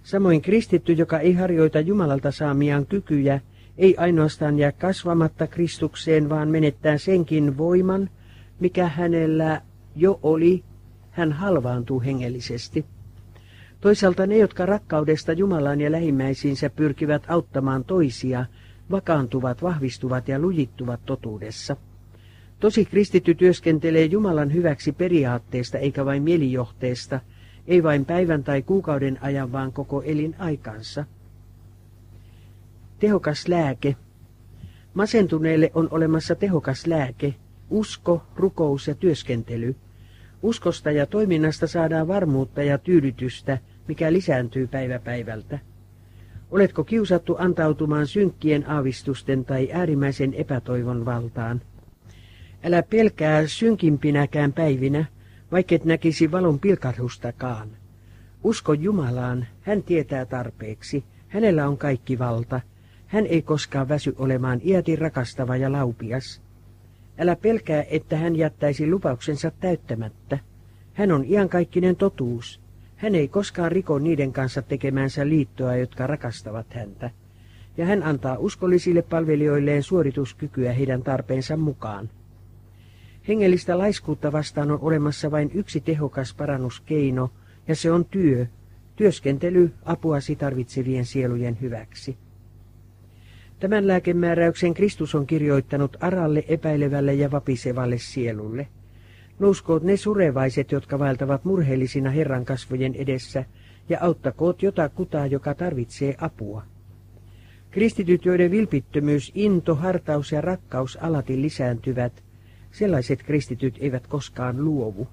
[0.02, 3.40] Samoin kristitty, joka ei harjoita Jumalalta saamiaan kykyjä,
[3.78, 8.10] ei ainoastaan jää kasvamatta Kristukseen, vaan menettää senkin voiman,
[8.60, 9.62] mikä hänellä
[9.96, 10.64] jo oli,
[11.20, 12.84] hän halvaantuu hengellisesti.
[13.80, 18.46] Toisaalta ne, jotka rakkaudesta Jumalaan ja lähimmäisiinsä pyrkivät auttamaan toisia,
[18.90, 21.76] vakaantuvat, vahvistuvat ja lujittuvat totuudessa.
[22.60, 27.20] Tosi kristitty työskentelee Jumalan hyväksi periaatteesta eikä vain mielijohteesta,
[27.66, 31.04] ei vain päivän tai kuukauden ajan, vaan koko elin aikansa.
[32.98, 33.96] Tehokas lääke.
[34.94, 37.34] Masentuneelle on olemassa tehokas lääke,
[37.70, 39.76] usko, rukous ja työskentely.
[40.42, 45.58] Uskosta ja toiminnasta saadaan varmuutta ja tyydytystä, mikä lisääntyy päivä päivältä.
[46.50, 51.60] Oletko kiusattu antautumaan synkkien aavistusten tai äärimmäisen epätoivon valtaan?
[52.64, 55.04] Älä pelkää synkimpinäkään päivinä,
[55.52, 57.68] vaikket näkisi valon pilkahdustakaan.
[58.44, 62.60] Usko Jumalaan, hän tietää tarpeeksi, hänellä on kaikki valta,
[63.06, 66.42] hän ei koskaan väsy olemaan iäti rakastava ja laupias.
[67.20, 70.38] Älä pelkää, että hän jättäisi lupauksensa täyttämättä.
[70.94, 72.60] Hän on iankaikkinen totuus.
[72.96, 77.10] Hän ei koskaan riko niiden kanssa tekemänsä liittoa, jotka rakastavat häntä.
[77.76, 82.10] Ja hän antaa uskollisille palvelijoilleen suorituskykyä heidän tarpeensa mukaan.
[83.28, 87.30] Hengellistä laiskuutta vastaan on olemassa vain yksi tehokas parannuskeino,
[87.68, 88.46] ja se on työ,
[88.96, 92.16] työskentely apuasi tarvitsevien sielujen hyväksi.
[93.60, 98.68] Tämän lääkemääräyksen Kristus on kirjoittanut aralle, epäilevälle ja vapisevalle sielulle.
[99.38, 103.44] Nouskoot ne surevaiset, jotka vaeltavat murheellisina Herran kasvojen edessä,
[103.88, 106.62] ja auttakoot jota kutaa, joka tarvitsee apua.
[107.70, 112.22] Kristityt, joiden vilpittömyys, into, hartaus ja rakkaus alati lisääntyvät,
[112.72, 115.08] sellaiset kristityt eivät koskaan luovu.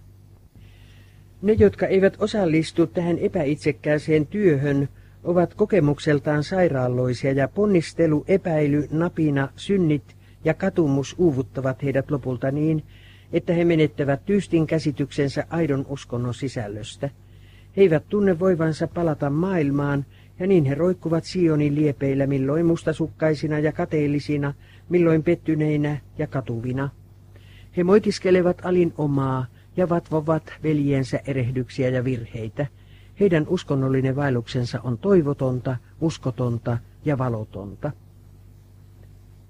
[1.41, 4.89] Ne, jotka eivät osallistu tähän epäitsekkääseen työhön,
[5.23, 12.84] ovat kokemukseltaan sairaalloisia ja ponnistelu, epäily, napina, synnit ja katumus uuvuttavat heidät lopulta niin,
[13.34, 17.10] että he menettävät tyystin käsityksensä aidon uskonnon sisällöstä.
[17.77, 20.06] He eivät tunne voivansa palata maailmaan,
[20.39, 24.53] Ja niin he roikkuvat Sionin liepeillä milloin mustasukkaisina ja kateellisina,
[24.89, 26.89] milloin pettyneinä ja katuvina.
[27.77, 29.45] He moitiskelevat alin omaa
[29.77, 32.65] ja vatvovat veljensä erehdyksiä ja virheitä.
[33.19, 37.91] Heidän uskonnollinen vaelluksensa on toivotonta, uskotonta ja valotonta.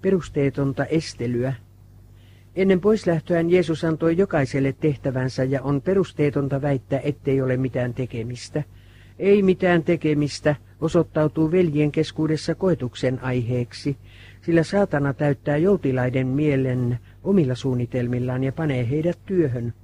[0.02, 1.54] Perusteetonta estelyä.
[2.54, 8.62] Ennen poislähtöään Jeesus antoi jokaiselle tehtävänsä ja on perusteetonta väittää, ettei ole mitään tekemistä.
[9.18, 13.96] Ei mitään tekemistä osoittautuu veljen keskuudessa koetuksen aiheeksi,
[14.42, 19.74] sillä saatana täyttää joutilaiden mielen omilla suunnitelmillaan ja panee heidät työhön.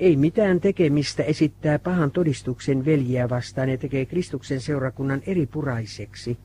[0.00, 6.38] Ei mitään tekemistä esittää pahan todistuksen veljiä vastaan ja tekee Kristuksen seurakunnan eri puraiseksi.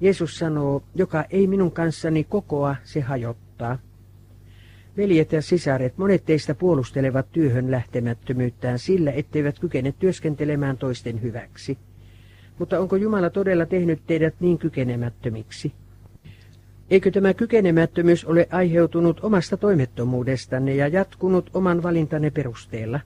[0.00, 3.78] Jeesus sanoo, joka ei minun kanssani kokoa, se hajottaa.
[4.96, 11.78] Veljet ja sisaret, monet teistä puolustelevat työhön lähtemättömyyttään sillä, etteivät kykene työskentelemään toisten hyväksi.
[12.58, 15.72] Mutta onko Jumala todella tehnyt teidät niin kykenemättömiksi?
[16.90, 23.00] Eikö tämä kykenemättömyys ole aiheutunut omasta toimettomuudestanne ja jatkunut oman valintanne perusteella?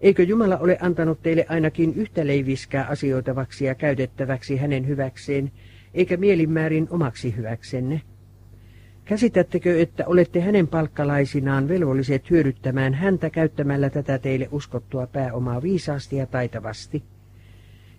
[0.00, 5.52] Eikö Jumala ole antanut teille ainakin yhtä leiviskää asioitavaksi ja käytettäväksi hänen hyväkseen,
[5.94, 8.00] eikä mielimäärin omaksi hyväksenne?
[9.04, 16.26] Käsitättekö, että olette hänen palkkalaisinaan velvolliset hyödyttämään häntä käyttämällä tätä teille uskottua pääomaa viisaasti ja
[16.26, 17.02] taitavasti?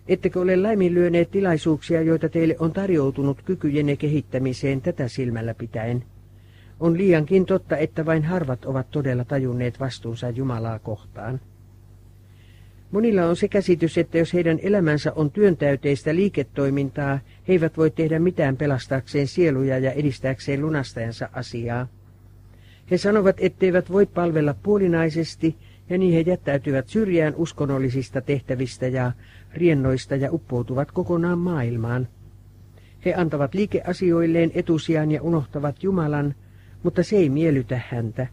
[0.08, 6.04] Ettekö ole laiminlyöneet tilaisuuksia, joita teille on tarjoutunut kykyjenne kehittämiseen tätä silmällä pitäen?
[6.80, 11.40] On liiankin totta, että vain harvat ovat todella tajunneet vastuunsa Jumalaa kohtaan.
[12.90, 18.18] Monilla on se käsitys, että jos heidän elämänsä on työntäyteistä liiketoimintaa, he eivät voi tehdä
[18.18, 21.88] mitään pelastaakseen sieluja ja edistääkseen lunastajansa asiaa.
[22.90, 25.56] He sanovat, etteivät voi palvella puolinaisesti,
[25.90, 29.12] ja niin he jättäytyvät syrjään uskonnollisista tehtävistä ja
[29.54, 32.08] riennoista ja uppoutuvat kokonaan maailmaan.
[33.04, 36.34] He antavat liikeasioilleen etusijan ja unohtavat Jumalan,
[36.82, 38.26] mutta se ei miellytä häntä.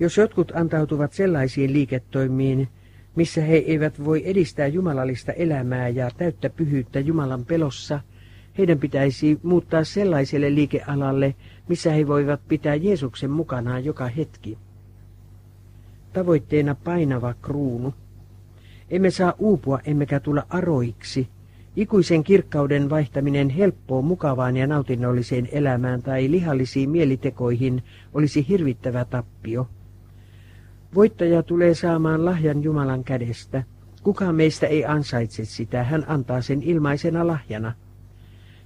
[0.00, 2.68] Jos jotkut antautuvat sellaisiin liiketoimiin,
[3.16, 8.00] missä he eivät voi edistää jumalallista elämää ja täyttä pyhyyttä Jumalan pelossa,
[8.58, 11.34] heidän pitäisi muuttaa sellaiselle liikealalle,
[11.68, 14.58] missä he voivat pitää Jeesuksen mukanaan joka hetki.
[16.12, 17.94] Tavoitteena painava kruunu.
[18.92, 21.28] Emme saa uupua emmekä tulla aroiksi.
[21.76, 27.82] Ikuisen kirkkauden vaihtaminen helppoon, mukavaan ja nautinnolliseen elämään tai lihallisiin mielitekoihin
[28.14, 29.68] olisi hirvittävä tappio.
[30.94, 33.62] Voittaja tulee saamaan lahjan Jumalan kädestä.
[34.02, 37.72] Kukaan meistä ei ansaitse sitä, hän antaa sen ilmaisena lahjana.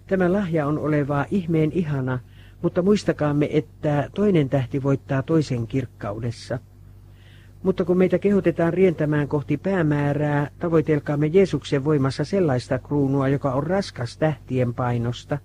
[0.06, 2.18] Tämä lahja on olevaa ihmeen ihana,
[2.62, 6.58] mutta muistakaamme, että toinen tähti voittaa toisen kirkkaudessa.
[7.66, 14.18] Mutta kun meitä kehotetaan rientämään kohti päämäärää, tavoitelkaamme Jeesuksen voimassa sellaista kruunua, joka on raskas
[14.18, 15.38] tähtien painosta.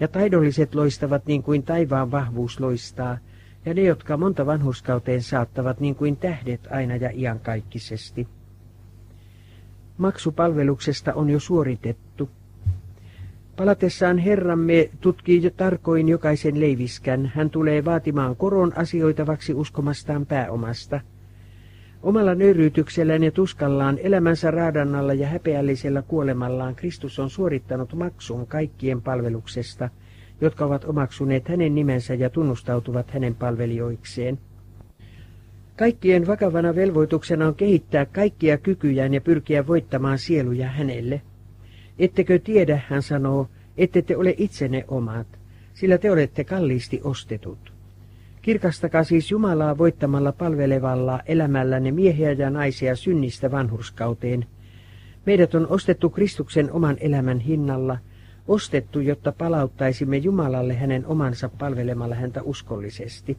[0.00, 3.18] Ja taidolliset loistavat niin kuin taivaan vahvuus loistaa,
[3.64, 8.28] ja ne, jotka monta vanhuskauteen saattavat niin kuin tähdet aina ja iankaikkisesti.
[9.98, 12.30] Maksupalveluksesta on jo suoritettu.
[13.56, 17.32] Palatessaan Herramme tutkii jo tarkoin jokaisen leiviskän.
[17.34, 21.00] Hän tulee vaatimaan koron asioitavaksi uskomastaan pääomasta.
[22.02, 29.88] Omalla nöyryytyksellään ja tuskallaan, elämänsä raadannalla ja häpeällisellä kuolemallaan Kristus on suorittanut maksun kaikkien palveluksesta–
[30.40, 34.38] jotka ovat omaksuneet hänen nimensä ja tunnustautuvat hänen palvelijoikseen.
[35.78, 41.22] Kaikkien vakavana velvoituksena on kehittää kaikkia kykyjään ja pyrkiä voittamaan sieluja hänelle.
[41.98, 45.26] Ettekö tiedä, hän sanoo, ette te ole itsenne omat,
[45.74, 47.69] sillä te olette kalliisti ostetut.
[48.42, 54.46] Kirkastakaa siis Jumalaa voittamalla palvelevalla elämällänne miehiä ja naisia synnistä vanhurskauteen.
[55.26, 57.98] Meidät on ostettu Kristuksen oman elämän hinnalla–
[58.50, 63.36] ostettu, jotta palauttaisimme Jumalalle hänen omansa palvelemalla häntä uskollisesti.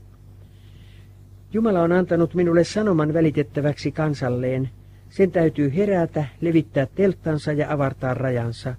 [1.53, 4.69] Jumala on antanut minulle sanoman välitettäväksi kansalleen.
[5.09, 8.75] Sen täytyy herätä, levittää telttansa ja avartaa rajansa.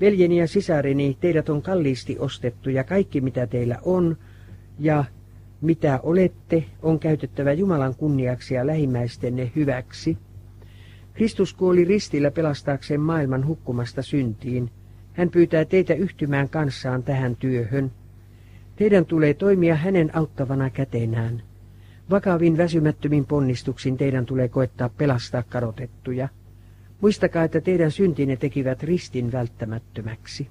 [0.00, 4.16] Veljeni ja sisareni, teidät on kalliisti ostettu ja kaikki mitä teillä on
[4.78, 5.04] ja
[5.66, 10.18] mitä olette, on käytettävä Jumalan kunniaksi ja lähimmäistenne hyväksi.
[11.14, 14.70] Kristus kuoli ristillä pelastaakseen maailman hukkumasta syntiin.
[15.12, 17.92] Hän pyytää teitä yhtymään kanssaan tähän työhön.
[18.76, 21.42] Teidän tulee toimia hänen auttavana kätenään.
[22.10, 26.28] Vakavin väsymättömin ponnistuksin teidän tulee koettaa pelastaa kadotettuja.
[27.00, 30.48] Muistakaa, että teidän syntinne tekivät ristin välttämättömäksi.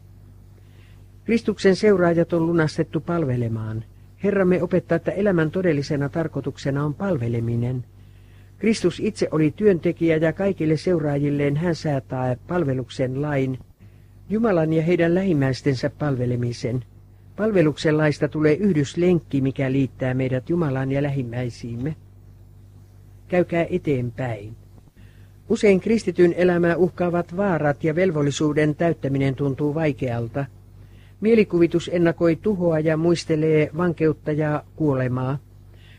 [1.23, 3.83] Kristuksen seuraajat on lunastettu palvelemaan.
[4.23, 7.85] Herramme opettaa, että elämän todellisena tarkoituksena on palveleminen.
[8.57, 13.59] Kristus itse oli työntekijä ja kaikille seuraajilleen hän säätää palveluksen lain,
[14.29, 16.83] Jumalan ja heidän lähimmäistensä palvelemisen.
[17.35, 21.95] Palveluksen laista tulee yhdyslenkki, mikä liittää meidät Jumalan ja lähimmäisiimme.
[23.27, 24.55] Käykää eteenpäin.
[25.49, 30.45] Usein kristityn elämää uhkaavat vaarat ja velvollisuuden täyttäminen tuntuu vaikealta.
[31.25, 35.37] Mielikuvitus ennakoi tuhoa ja muistelee vankeutta ja kuolemaa.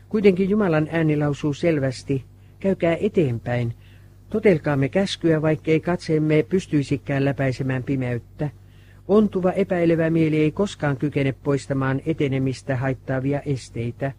[0.09, 2.23] Kuitenkin Jumalan ääni lausuu selvästi,
[2.59, 3.73] käykää eteenpäin,
[4.29, 8.49] totelkaamme käskyä, vaikkei katseemme pystyisikään läpäisemään pimeyttä.
[9.07, 14.11] Ontuva epäilevä mieli ei koskaan kykene poistamaan etenemistä haittaavia esteitä.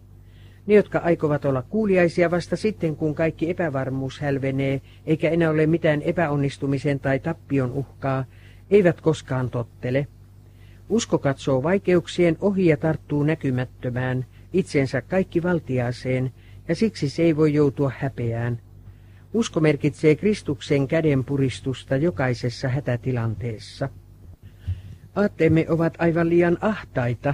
[0.67, 6.01] Ne, jotka aikovat olla kuuliaisia vasta sitten, kun kaikki epävarmuus hälvenee, eikä enää ole mitään
[6.01, 8.25] epäonnistumisen tai tappion uhkaa,
[8.69, 10.07] eivät koskaan tottele.
[10.89, 16.31] Usko katsoo vaikeuksien ohi ja tarttuu näkymättömään, itsensä kaikki valtiaaseen,
[16.67, 18.59] ja siksi se ei voi joutua häpeään.
[19.33, 23.89] Usko merkitsee Kristuksen käden puristusta jokaisessa hätätilanteessa.
[25.15, 27.33] Aatteemme ovat aivan liian ahtaita.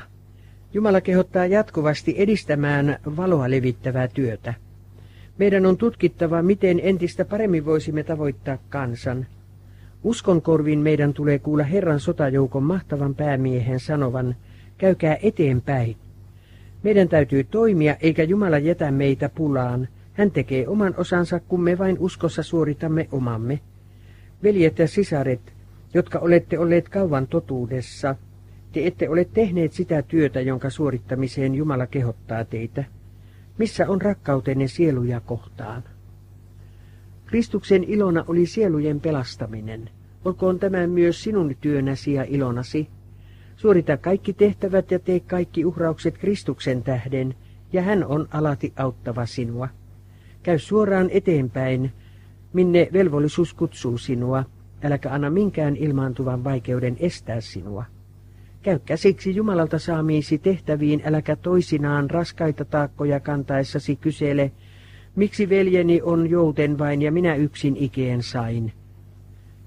[0.74, 4.54] Jumala kehottaa jatkuvasti edistämään valoa levittävää työtä.
[5.38, 9.26] Meidän on tutkittava, miten entistä paremmin voisimme tavoittaa kansan.
[10.06, 14.36] Uskon korvin meidän tulee kuulla Herran sotajoukon mahtavan päämiehen sanovan,
[14.78, 15.98] käykää eteenpäin.
[16.84, 19.88] Meidän täytyy toimia, eikä Jumala jätä meitä pulaan.
[20.14, 23.60] Hän tekee oman osansa, kun me vain uskossa suoritamme omamme.
[24.44, 25.54] Veljet ja sisaret,
[25.94, 28.16] jotka olette olleet kauan totuudessa,
[28.72, 32.84] te ette ole tehneet sitä työtä, jonka suorittamiseen Jumala kehottaa teitä.
[33.58, 35.84] Missä on rakkautenne sieluja kohtaan?
[37.26, 39.90] Kristuksen ilona oli sielujen pelastaminen.
[40.26, 42.88] Olkoon tämä myös sinun työnäsi ja ilonasi.
[43.56, 47.36] Suorita kaikki tehtävät ja tee kaikki uhraukset Kristuksen tähden,
[47.74, 49.70] ja hän on alati auttava sinua.
[50.44, 51.92] Käy suoraan eteenpäin,
[52.54, 54.44] minne velvollisuus kutsuu sinua,
[54.84, 57.86] äläkä anna minkään ilmaantuvan vaikeuden estää sinua.
[58.62, 64.52] Käy käsiksi Jumalalta saamiisi tehtäviin, äläkä toisinaan raskaita taakkoja kantaessasi kysele,
[65.16, 68.74] miksi veljeni on jouten vain ja minä yksin ikeen sain.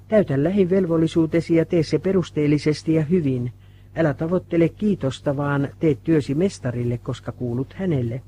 [0.08, 3.52] Täytä lähivelvollisuutesi ja tee se perusteellisesti ja hyvin.
[3.96, 8.22] Älä tavoittele kiitosta, vaan tee työsi mestarille, koska kuulut hänelle.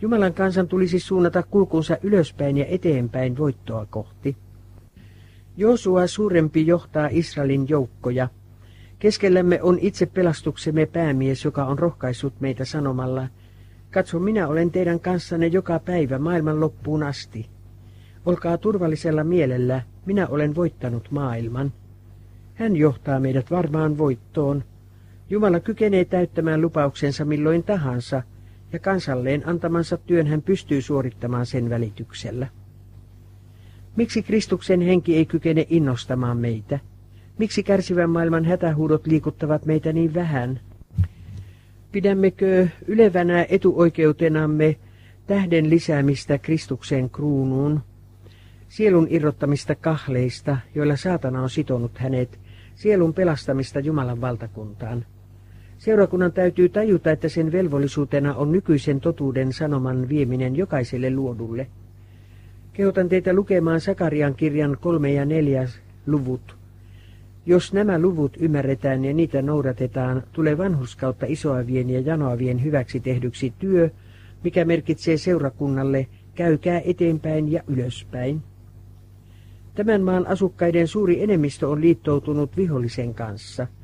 [0.00, 4.36] Jumalan kansan tulisi suunnata kulkunsa ylöspäin ja eteenpäin voittoa kohti.
[5.56, 8.28] Joosua suurempi johtaa Israelin joukkoja.
[8.98, 13.28] Keskellämme on itse pelastuksemme päämies, joka on rohkaissut meitä sanomalla,
[13.90, 17.46] Katso, minä olen teidän kanssanne joka päivä maailman loppuun asti.
[18.26, 21.72] Olkaa turvallisella mielellä, minä olen voittanut maailman.
[22.54, 24.64] Hän johtaa meidät varmaan voittoon.
[25.30, 28.22] Jumala kykenee täyttämään lupauksensa milloin tahansa,
[28.72, 32.46] ja kansalleen antamansa työn hän pystyy suorittamaan sen välityksellä.
[33.96, 36.78] Miksi Kristuksen henki ei kykene innostamaan meitä?
[37.38, 40.60] Miksi kärsivän maailman hätähuudot liikuttavat meitä niin vähän?
[41.92, 44.76] Pidämmekö ylevänä etuoikeutenamme
[45.26, 47.80] tähden lisäämistä Kristuksen kruunuun,
[48.70, 52.40] sielun irrottamista kahleista, joilla saatana on sitonut hänet,
[52.74, 55.06] sielun pelastamista Jumalan valtakuntaan?
[55.78, 61.66] Seurakunnan täytyy tajuta, että sen velvollisuutena on nykyisen totuuden sanoman vieminen jokaiselle luodulle.
[62.72, 66.56] Kehotan teitä lukemaan Sakarian kirjan kolme ja neljäs luvut.
[67.46, 73.90] Jos nämä luvut ymmärretään ja niitä noudatetaan, tulee vanhuskautta isoavien ja janoavien hyväksi tehdyksi työ,
[74.44, 78.42] mikä merkitsee seurakunnalle käykää eteenpäin ja ylöspäin.
[79.80, 83.66] Tämän maan asukkaiden suuri enemmistö on liittoutunut vihollisen kanssa–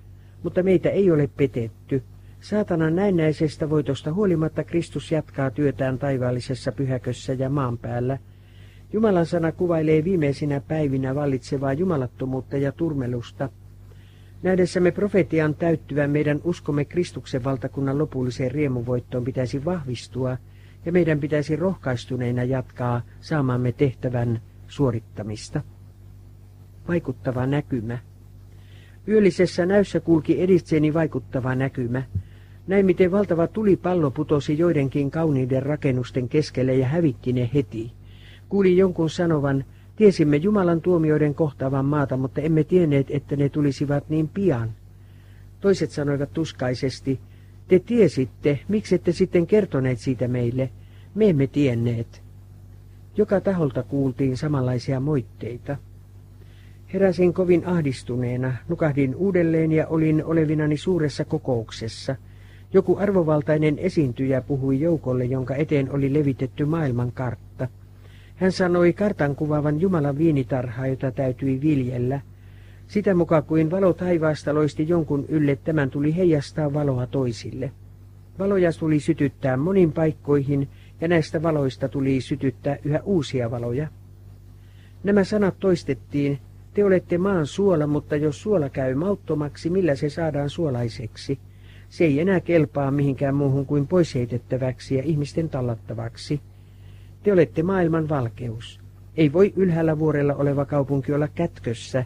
[0.43, 2.03] mutta meitä ei ole petetty.
[2.41, 8.19] Saatanan näennäisestä voitosta huolimatta Kristus jatkaa työtään taivaallisessa pyhäkössä ja maan päällä.
[8.93, 13.49] Jumalan sana kuvailee viimeisinä päivinä vallitsevaa jumalattomuutta ja turmelusta.
[14.43, 20.37] Nähdessämme profetian täyttyvän meidän uskomme Kristuksen valtakunnan lopulliseen riemuvoittoon pitäisi vahvistua,
[20.85, 25.61] ja meidän pitäisi rohkaistuneina jatkaa saamamme tehtävän suorittamista.
[26.89, 27.99] Vaikuttava näkymä.
[29.09, 32.03] Yöllisessä näyssä kulki editseeni vaikuttava näkymä.
[32.67, 37.93] Näin miten valtava tulipallo putosi joidenkin kauniiden rakennusten keskelle ja hävitti ne heti.
[38.49, 39.65] Kuulin jonkun sanovan,
[39.97, 44.71] tiesimme Jumalan tuomioiden kohtaavan maata, mutta emme tienneet, että ne tulisivat niin pian.
[45.61, 47.21] Toiset sanoivat tuskaisesti,
[47.69, 50.71] te tiesitte, miksi ette sitten kertoneet siitä meille?
[51.15, 52.23] Me emme tienneet.
[53.17, 55.77] Joka taholta kuultiin samanlaisia moitteita.
[56.97, 62.17] Heräsin kovin ahdistuneena, nukahdin uudelleen ja olin olevinani suuressa kokouksessa.
[62.73, 67.69] Joku arvovaltainen esiintyjä puhui joukolle, jonka eteen oli levitetty maailman kartta.
[68.37, 72.21] Hän sanoi kartan kuvaavan Jumalan viinitarhaa, jota täytyi viljellä.
[72.89, 77.73] Sitä mukaan kuin valo taivaasta loisti jonkun ylle, tämän tuli heijastaa valoa toisille.
[78.39, 80.69] Valoja tuli sytyttää monin paikkoihin,
[81.01, 83.89] ja näistä valoista tuli sytyttää yhä uusia valoja.
[85.05, 86.39] Nämä sanat toistettiin,
[86.77, 91.39] te olette maan suola, mutta jos suola käy mauttomaksi, millä se saadaan suolaiseksi?
[91.89, 96.41] Se ei enää kelpaa mihinkään muuhun kuin poisheitettäväksi ja ihmisten tallattavaksi.
[97.23, 98.81] Te olette maailman valkeus.
[99.17, 102.05] Ei voi ylhäällä vuorella oleva kaupunki olla kätkössä,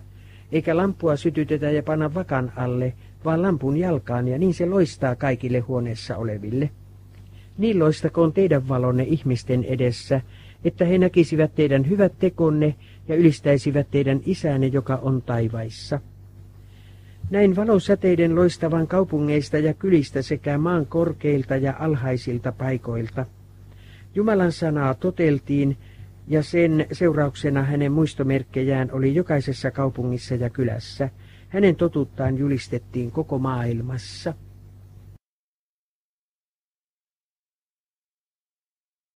[0.53, 2.93] eikä lampua sytytetä ja panna vakan alle,
[3.25, 6.71] vaan lampun jalkaan, ja niin se loistaa kaikille huoneessa oleville.
[7.59, 10.21] Niin loistakoon teidän valonne ihmisten edessä,
[10.65, 12.75] että he näkisivät teidän hyvät tekonne
[13.11, 16.01] ja ylistäisivät teidän isänne, joka on taivaissa.
[17.31, 23.27] Näin valosäteiden loistavan kaupungeista ja kylistä sekä maan korkeilta ja alhaisilta paikoilta.
[24.15, 25.77] Jumalan sanaa toteltiin,
[26.29, 31.11] ja sen seurauksena hänen muistomerkkejään oli jokaisessa kaupungissa ja kylässä.
[31.49, 34.35] Hänen totuttaan julistettiin koko maailmassa.